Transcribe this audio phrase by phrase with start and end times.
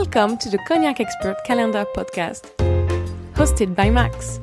[0.00, 2.48] Welcome to the Cognac Expert Calendar podcast,
[3.34, 4.40] hosted by Max.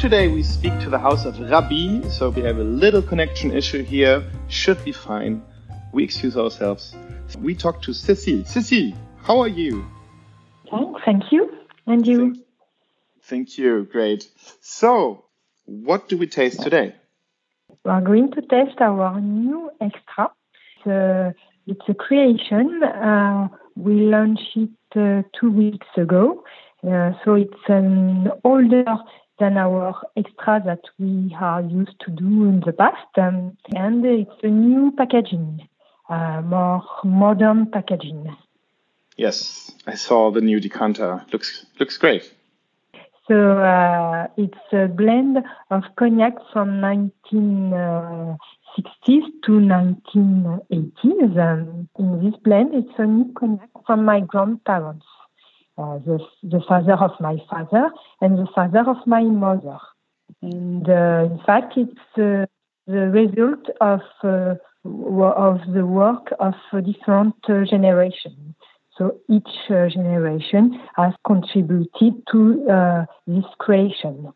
[0.00, 3.82] Today we speak to the house of Rabbi, so we have a little connection issue
[3.82, 4.24] here.
[4.48, 5.42] Should be fine.
[5.92, 6.96] We excuse ourselves.
[7.38, 8.46] We talk to Cécile.
[8.46, 9.84] Cécile, how are you?
[11.04, 11.52] Thank you.
[11.86, 12.42] And you?
[13.24, 13.84] Thank you.
[13.84, 14.26] Great.
[14.62, 15.26] So,
[15.66, 16.94] what do we taste today?
[17.84, 20.30] We are going to taste our new extra.
[20.78, 21.34] It's a,
[21.66, 22.82] it's a creation.
[22.82, 26.44] Uh, we launched it uh, two weeks ago.
[26.86, 28.84] Uh, so it's an older
[29.38, 33.08] than our extra that we are used to do in the past.
[33.16, 35.66] Um, and it's a new packaging,
[36.08, 38.36] uh, more modern packaging.
[39.16, 41.24] Yes, I saw the new decanter.
[41.32, 42.32] Looks looks great.
[43.26, 45.38] So uh, it's a blend
[45.70, 48.36] of cognac from 1960s
[49.44, 51.38] to 1980s.
[51.38, 55.06] Um, in this blend, it's a new cognac from my grandparents,
[55.78, 57.90] uh, the, the father of my father
[58.20, 59.78] and the father of my mother.
[60.42, 62.44] And uh, in fact, it's uh,
[62.86, 68.53] the result of uh, of the work of different uh, generations.
[68.96, 74.32] So each uh, generation has contributed to uh, this creation.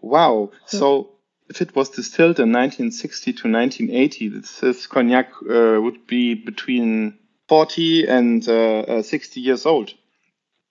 [0.00, 0.52] Wow.
[0.64, 1.10] So, so,
[1.50, 7.18] if it was distilled in 1960 to 1980, this, this cognac uh, would be between
[7.48, 9.92] 40 and uh, uh, 60 years old.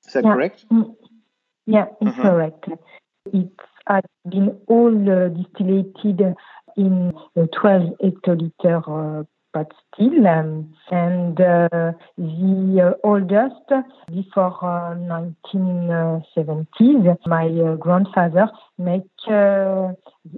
[0.07, 0.33] Is that yeah.
[0.33, 0.65] correct?
[0.71, 0.95] Mm.
[1.67, 2.21] Yeah, it's Mhm.
[2.21, 2.65] correct.
[3.31, 3.51] It
[3.85, 6.35] has been all uh, distilled
[6.77, 13.55] in a 12 hectoliter pot still, um, and uh, the uh, oldest
[14.11, 19.93] before uh, 1970s, my uh, grandfather make uh,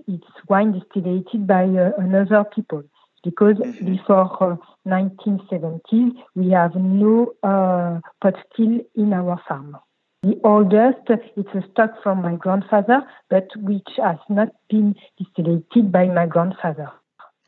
[0.07, 2.83] its wine distilled by uh, another people
[3.23, 3.85] because Mhm.
[3.85, 9.77] before uh, 1970s we have no uh, pot still in our farm.
[10.23, 16.05] The oldest, it's a stock from my grandfather, but which has not been distilled by
[16.07, 16.91] my grandfather.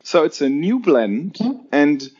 [0.04, 1.34] So it's a new blend.
[1.34, 1.66] Mhm.
[1.72, 2.10] And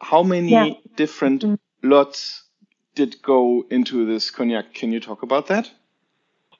[0.00, 0.74] how many Yeah.
[0.96, 1.58] different Mhm.
[1.82, 2.42] lots
[2.94, 4.74] did go into this cognac?
[4.74, 5.70] Can you talk about that?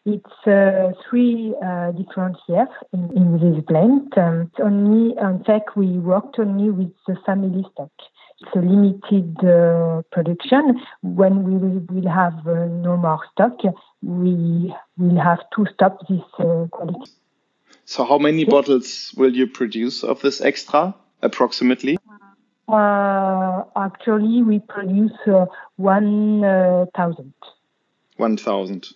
[0.04, 4.16] It's uh, three uh, different years in, in this blend.
[4.16, 7.90] Um, it's only, in fact, we worked only with the family stock.
[8.40, 10.80] It's a limited uh, production.
[11.02, 13.56] When we will will have uh, no more stock,
[14.02, 17.10] we will have to stop this uh, quality.
[17.86, 20.92] So how many bottles will you produce of this extra
[21.22, 21.98] approximately?
[22.68, 27.32] Uh, actually, we produce uh, 1,000.
[28.16, 28.86] 1000.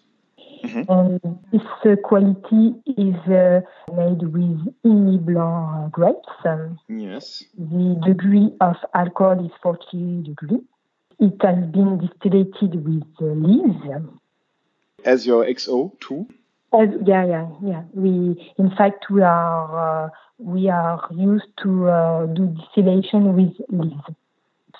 [0.88, 1.20] And
[1.52, 3.60] this uh, quality is uh,
[3.94, 6.28] made with Ugni Blanc grapes.
[6.44, 7.44] Um, Yes.
[7.56, 10.62] the degree of alcohol is 40 degrees.
[11.20, 14.10] It has been distilled with uh, lees.
[15.04, 16.26] As your XO too?
[16.72, 17.82] Yeah, yeah, yeah.
[17.94, 24.00] We, in fact, we are uh, we are used to uh, do distillation with lees.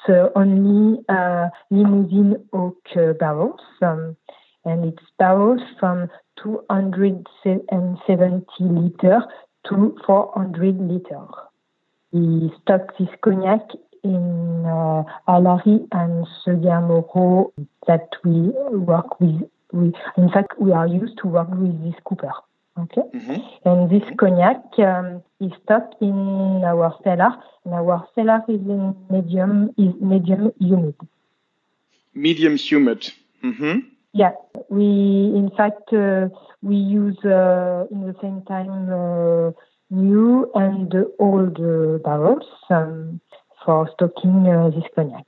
[0.07, 4.17] So only uh, Limousin oak uh, barrels, um,
[4.65, 6.09] and it's barrels from
[6.43, 9.21] 270 liter
[9.69, 11.27] to 400 liter.
[12.13, 13.63] We stock this cognac
[14.05, 17.53] in uh, Allary and Seguin Moreau
[17.87, 19.43] that we work with.
[19.73, 22.33] We, in fact, we are used to work with this cooper.
[22.79, 23.03] Okay.
[23.15, 23.43] Mhm.
[23.65, 27.33] And this cognac um, is stocked in our cellar,
[27.65, 30.95] and our cellar is in medium is medium humid.
[32.15, 33.13] Medium humid.
[33.43, 33.79] hmm
[34.13, 34.33] Yeah,
[34.69, 34.85] we
[35.41, 36.29] in fact uh,
[36.63, 39.53] we use uh, in the same time uh,
[39.91, 41.57] new and old
[42.03, 43.21] barrels um,
[43.65, 45.27] for stocking uh, this cognac.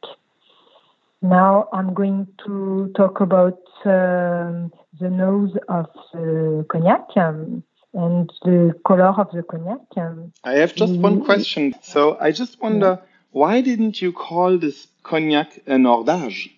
[1.22, 7.62] Now I'm going to talk about um, the nose of the cognac um,
[7.94, 9.78] and the color of the cognac.
[9.96, 11.24] Um, I have just one Mhm.
[11.24, 11.74] question.
[11.82, 13.00] So I just wonder
[13.30, 16.50] why didn't you call this cognac an hors d'âge?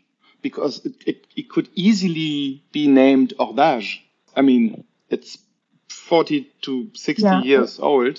[0.43, 4.00] Because it, it, it could easily be named hors d'âge.
[4.35, 5.39] I mean, it's
[5.91, 7.43] 40 to 60 Yeah.
[7.43, 8.19] years old.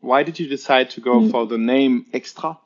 [0.00, 1.30] Why did you decide to go Mm.
[1.30, 2.58] for the name extra?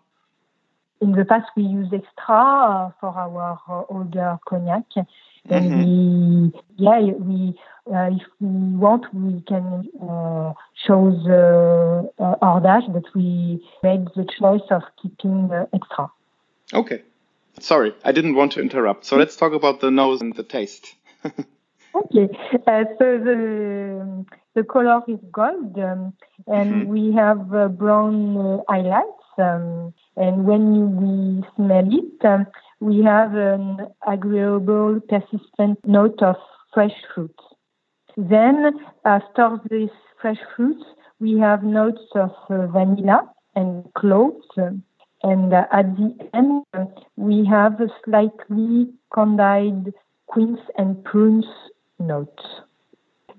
[1.01, 5.79] In the past, we use extra uh, for our uh, older cognac, and Mhm.
[5.79, 7.59] we, yeah, we,
[7.93, 14.07] uh, if we want, we can uh, show the uh, hors d'âge, but we made
[14.17, 16.11] the choice of keeping extra.
[16.73, 17.03] Okay.
[17.61, 19.05] Sorry, I didn't want to interrupt.
[19.07, 20.95] So let's talk about the nose and the taste.
[21.95, 22.29] Okay,
[22.67, 26.13] uh, so the the color is gold, um,
[26.47, 26.87] and Mhm.
[26.93, 29.25] we have uh, brown uh, highlights.
[29.39, 32.47] Um, and when we smell it, um,
[32.81, 36.37] we have an agreeable, persistent note of
[36.73, 37.35] fresh fruit.
[38.17, 39.91] Then, after this
[40.21, 40.83] fresh fruit,
[41.21, 44.47] we have notes of uh, vanilla and cloves.
[45.23, 46.65] And uh, at the end,
[47.17, 49.93] we have a slightly candied
[50.27, 51.47] quince and prunes
[51.99, 52.41] note.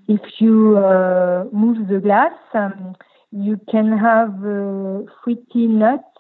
[0.08, 2.96] If you uh, move the glass, um,
[3.32, 6.17] you can have uh, fruity nuts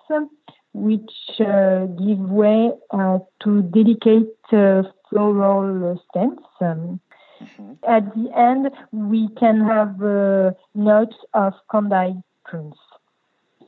[0.73, 6.39] which uh, give way uh, to delicate uh, floral stems.
[6.61, 6.99] Um,
[7.41, 7.73] mm-hmm.
[7.87, 12.75] At the end, we can have uh, notes of candied prunes.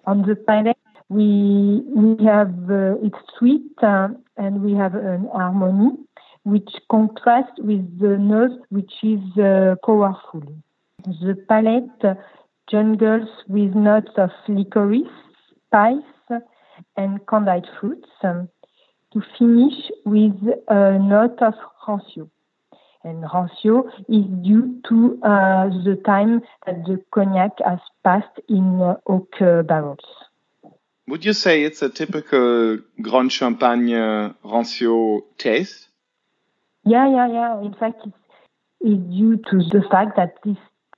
[0.06, 0.78] On the palate,
[1.10, 5.92] we we have uh, it's sweet uh, and we have an harmony
[6.44, 9.20] which contrasts with the nose which is
[9.84, 10.44] powerful.
[11.04, 12.18] The palate
[12.70, 15.10] jungles with notes of licorice,
[15.66, 16.04] spice,
[16.98, 18.50] and candied fruits um,
[19.14, 20.38] to finish with
[20.68, 21.54] a note of
[21.88, 22.30] rancio.
[23.04, 28.96] And rancio is due to uh, the time that the cognac has passed in uh,
[29.08, 30.06] oak uh, barrels.
[31.08, 35.90] Would you say it's a typical Grande Champagne rancio taste?
[36.86, 37.62] Yeah, yeah, yeah.
[37.62, 38.16] In fact, it's,
[38.82, 40.58] it's due to the fact that this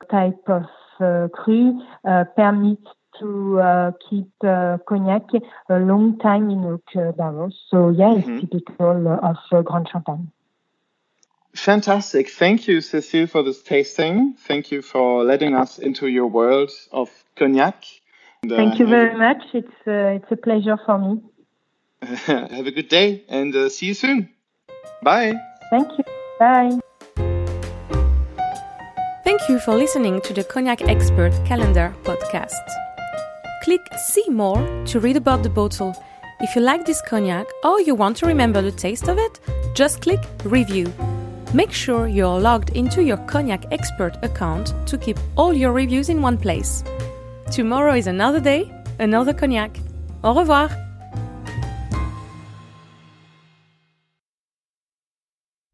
[0.10, 0.64] type of
[1.00, 2.88] uh, cru uh, permits
[3.20, 5.24] to uh, keep uh, cognac
[5.70, 7.58] a long time in oak uh, barrels.
[7.70, 8.40] So yeah, it's mm-hmm.
[8.40, 10.32] typical of uh, Grande Champagne.
[11.54, 12.30] Fantastic.
[12.30, 14.36] Thank you, Cécile, for this tasting.
[14.48, 17.84] Thank you for letting us into your world of cognac.
[18.44, 19.44] And, Thank you very much.
[19.54, 21.22] It's, it's a pleasure for me.
[22.02, 24.30] have a good day and see you soon.
[25.04, 25.34] Bye.
[25.70, 26.04] Thank you.
[26.40, 26.80] Bye.
[29.24, 32.91] Thank you for listening to the Cognac Expert Calendar podcast.
[33.62, 35.96] Click See More to read about the bottle.
[36.40, 39.40] If you like this cognac or you want to remember the taste of it,
[39.76, 40.92] just click Review.
[41.54, 46.24] Make sure you're logged into your Cognac Expert account to keep all your reviews in
[46.24, 46.84] one place.
[47.52, 49.78] Tomorrow is another day, another cognac.
[50.24, 50.91] Au revoir!